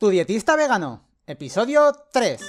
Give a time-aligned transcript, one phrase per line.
[0.00, 2.40] Tu dietista vegano, episodio 3.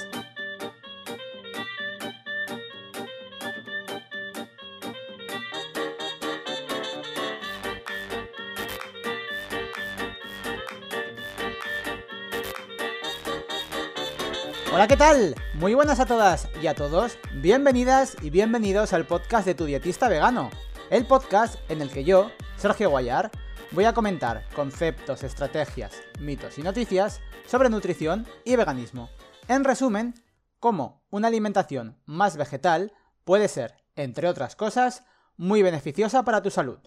[14.72, 15.34] Hola, ¿qué tal?
[15.56, 17.18] Muy buenas a todas y a todos.
[17.34, 20.52] Bienvenidas y bienvenidos al podcast de Tu dietista vegano.
[20.90, 23.30] El podcast en el que yo, Sergio Guayar,
[23.74, 29.08] voy a comentar conceptos, estrategias, mitos y noticias sobre nutrición y veganismo.
[29.48, 30.16] En resumen,
[30.60, 32.92] cómo una alimentación más vegetal
[33.24, 35.04] puede ser, entre otras cosas,
[35.38, 36.80] muy beneficiosa para tu salud.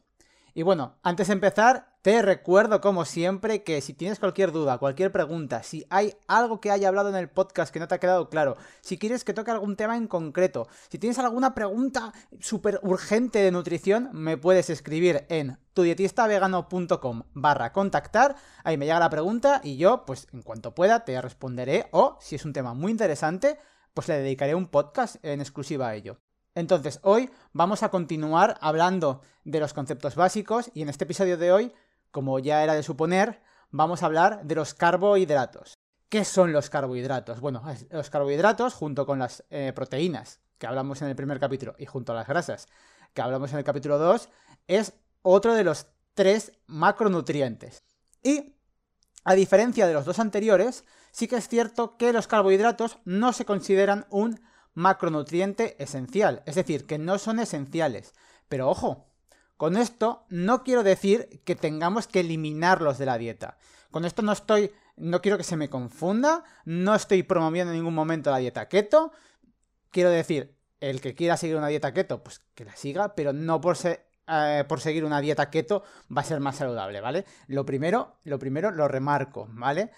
[0.54, 5.10] Y bueno, antes de empezar, te recuerdo como siempre que si tienes cualquier duda, cualquier
[5.10, 8.28] pregunta, si hay algo que haya hablado en el podcast que no te ha quedado
[8.28, 13.38] claro, si quieres que toque algún tema en concreto, si tienes alguna pregunta súper urgente
[13.38, 19.78] de nutrición, me puedes escribir en tudietistavegano.com barra contactar, ahí me llega la pregunta y
[19.78, 23.58] yo, pues en cuanto pueda, te responderé o si es un tema muy interesante,
[23.94, 26.18] pues le dedicaré un podcast en exclusiva a ello.
[26.54, 31.50] Entonces, hoy vamos a continuar hablando de los conceptos básicos y en este episodio de
[31.50, 31.72] hoy,
[32.10, 35.78] como ya era de suponer, vamos a hablar de los carbohidratos.
[36.10, 37.40] ¿Qué son los carbohidratos?
[37.40, 41.86] Bueno, los carbohidratos, junto con las eh, proteínas, que hablamos en el primer capítulo, y
[41.86, 42.68] junto a las grasas,
[43.14, 44.28] que hablamos en el capítulo 2,
[44.68, 44.92] es
[45.22, 47.82] otro de los tres macronutrientes.
[48.22, 48.56] Y,
[49.24, 53.46] a diferencia de los dos anteriores, sí que es cierto que los carbohidratos no se
[53.46, 54.38] consideran un
[54.74, 58.14] macronutriente esencial, es decir, que no son esenciales.
[58.48, 59.06] Pero ojo,
[59.56, 63.58] con esto no quiero decir que tengamos que eliminarlos de la dieta.
[63.90, 67.94] Con esto no estoy, no quiero que se me confunda, no estoy promoviendo en ningún
[67.94, 69.12] momento la dieta keto.
[69.90, 73.60] Quiero decir, el que quiera seguir una dieta keto, pues que la siga, pero no
[73.60, 77.24] por eh, por seguir una dieta keto va a ser más saludable, ¿vale?
[77.46, 79.90] Lo primero, lo primero lo remarco, ¿vale?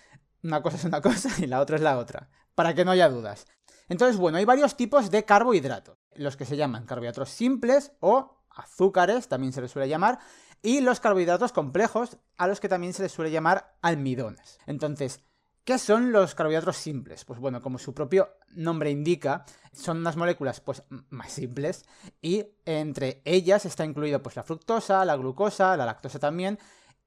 [0.42, 3.09] Una cosa es una cosa y la otra es la otra, para que no haya
[3.09, 3.47] dudas.
[3.88, 5.98] Entonces, bueno, hay varios tipos de carbohidratos.
[6.14, 10.19] Los que se llaman carbohidratos simples o azúcares, también se les suele llamar,
[10.62, 14.59] y los carbohidratos complejos, a los que también se les suele llamar almidones.
[14.66, 15.20] Entonces,
[15.64, 17.25] ¿qué son los carbohidratos simples?
[17.25, 21.84] Pues bueno, como su propio nombre indica, son unas moléculas pues más simples
[22.22, 26.59] y entre ellas está incluido pues la fructosa, la glucosa, la lactosa también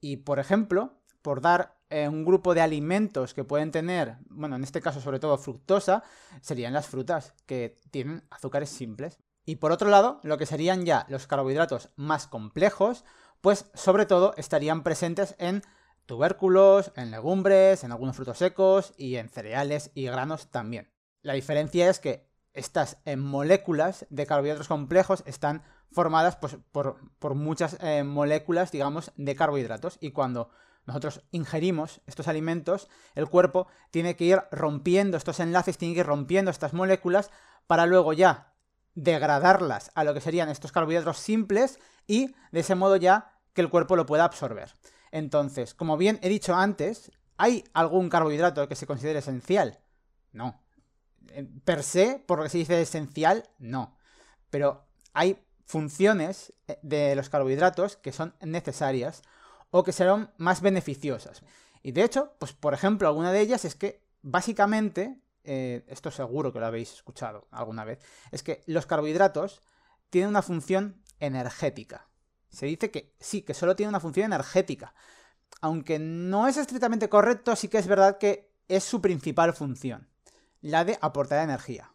[0.01, 4.63] y por ejemplo, por dar eh, un grupo de alimentos que pueden tener, bueno, en
[4.63, 6.03] este caso sobre todo fructosa,
[6.41, 9.19] serían las frutas, que tienen azúcares simples.
[9.45, 13.05] Y por otro lado, lo que serían ya los carbohidratos más complejos,
[13.39, 15.63] pues sobre todo estarían presentes en
[16.05, 20.91] tubérculos, en legumbres, en algunos frutos secos y en cereales y granos también.
[21.21, 27.77] La diferencia es que estas eh, moléculas de carbohidratos complejos están formadas pues, por, muchas
[27.81, 30.49] eh, moléculas, digamos, de carbohidratos y cuando
[30.87, 36.05] nosotros ingerimos estos alimentos, el cuerpo tiene que ir rompiendo estos enlaces, tiene que ir
[36.05, 37.29] rompiendo estas moléculas
[37.67, 38.53] para luego ya
[38.95, 41.77] degradarlas a lo que serían estos carbohidratos simples
[42.07, 44.73] y de ese modo ya que el cuerpo lo pueda absorber.
[45.11, 49.79] Entonces, como bien he dicho antes, ¿hay algún carbohidrato que se considere esencial?
[50.31, 50.63] No.
[51.65, 53.97] Per se, por lo que se dice esencial, no.
[54.49, 59.21] Pero hay funciones eh, de los carbohidratos que son necesarias
[59.71, 61.43] o que serán más beneficiosas.
[61.83, 66.51] Y de hecho, pues por ejemplo, alguna de ellas es que básicamente, eh, esto seguro
[66.51, 67.99] que lo habéis escuchado alguna vez,
[68.31, 69.61] es que los carbohidratos
[70.09, 72.07] tienen una función energética.
[72.49, 74.93] Se dice que sí, que solo tiene una función energética.
[75.61, 80.09] Aunque no es estrictamente correcto, sí que es verdad que es su principal función,
[80.61, 81.93] la de aportar energía.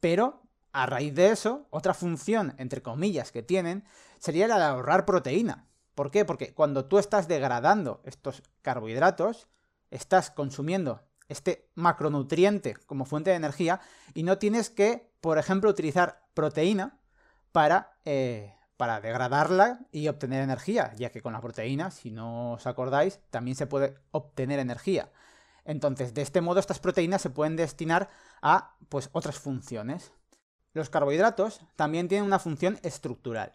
[0.00, 3.84] Pero, a raíz de eso, otra función, entre comillas, que tienen,
[4.18, 5.66] sería la de ahorrar proteína.
[5.94, 6.24] ¿Por qué?
[6.24, 9.48] Porque cuando tú estás degradando estos carbohidratos,
[9.90, 13.80] estás consumiendo este macronutriente como fuente de energía
[14.14, 16.98] y no tienes que, por ejemplo, utilizar proteína
[17.52, 22.66] para, eh, para degradarla y obtener energía, ya que con la proteína, si no os
[22.66, 25.10] acordáis, también se puede obtener energía.
[25.64, 28.08] Entonces, de este modo, estas proteínas se pueden destinar
[28.40, 30.12] a pues, otras funciones.
[30.72, 33.52] Los carbohidratos también tienen una función estructural,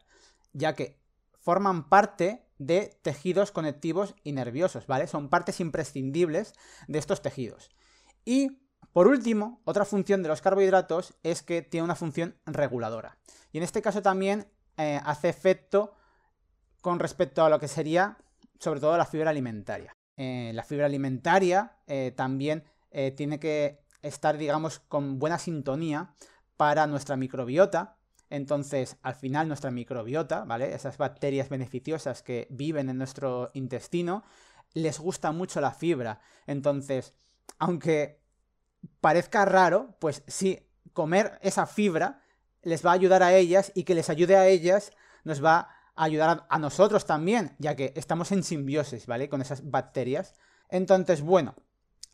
[0.53, 1.00] ya que
[1.47, 5.07] forman parte de tejidos conectivos y nerviosos, ¿vale?
[5.07, 6.53] Son partes imprescindibles
[6.89, 7.69] de estos tejidos.
[8.25, 8.59] Y,
[8.91, 13.17] por último, otra función de los carbohidratos es que tiene una función reguladora.
[13.53, 15.94] Y en este caso también eh, hace efecto
[16.81, 18.17] con respecto a lo que sería,
[18.59, 19.95] sobre todo, la fibra alimentaria.
[20.17, 22.65] Eh, la fibra alimentaria eh, también
[23.15, 26.13] tiene que estar, digamos, con buena sintonía
[26.57, 27.96] para nuestra microbiota,
[28.29, 30.74] entonces, al final, nuestra microbiota, ¿vale?
[30.74, 34.24] Esas bacterias beneficiosas que viven en nuestro intestino,
[34.74, 36.19] les gusta mucho la fibra.
[36.45, 37.13] Entonces,
[37.57, 38.19] aunque
[39.01, 40.59] parezca raro, pues sí,
[40.94, 42.21] comer esa fibra
[42.63, 44.91] les va a ayudar a ellas y que les ayude a ellas
[45.23, 49.30] nos va a ayudar a, nosotros también, ya que estamos en simbiosis, ¿vale?
[49.30, 50.33] Con esas bacterias.
[50.69, 51.56] Entonces, bueno,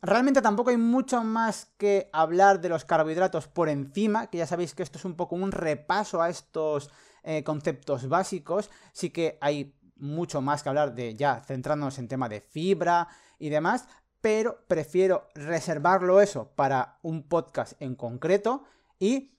[0.04, 4.74] realmente tampoco hay mucho más que hablar de los carbohidratos por encima, que ya sabéis
[4.74, 6.90] que esto es un poco un repaso a estos
[7.22, 8.70] eh, conceptos básicos.
[8.92, 13.08] Sí que hay mucho más que hablar de ya centrándonos en tema de fibra
[13.38, 13.88] y demás,
[14.20, 18.64] pero prefiero reservarlo eso para un podcast en concreto
[18.98, 19.30] y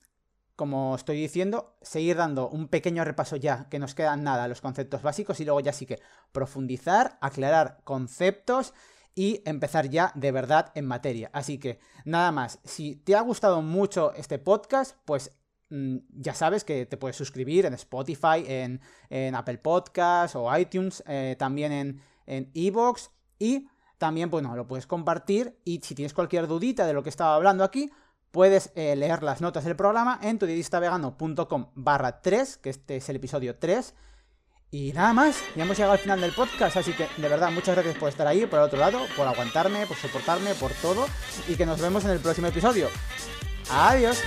[0.56, 5.02] como estoy diciendo, seguir dando un pequeño repaso ya, que nos quedan nada, los conceptos
[5.02, 6.00] básicos y luego ya sí que
[6.32, 8.74] profundizar, aclarar conceptos
[9.16, 11.30] y empezar ya de verdad en materia.
[11.34, 15.32] Así que nada más, si te ha gustado mucho este podcast, pues
[15.70, 18.82] mm, ya sabes que te puedes suscribir en Spotify, en,
[19.34, 23.10] Apple Podcasts o iTunes, eh, también en Evox
[23.40, 23.68] y
[23.98, 27.64] también, bueno, lo puedes compartir y si tienes cualquier dudita de lo que estaba hablando
[27.64, 27.92] aquí,
[28.32, 33.16] puedes eh, leer las notas del programa en tudietistavegano.com barra 3, que este es el
[33.16, 33.94] episodio 3.
[34.76, 37.76] Y nada más, ya hemos llegado al final del podcast, así que de verdad muchas
[37.76, 41.08] gracias por estar ahí, por el otro lado, por aguantarme, por soportarme, por todo,
[41.48, 42.90] y que nos vemos en el próximo episodio.
[43.70, 44.22] Adiós.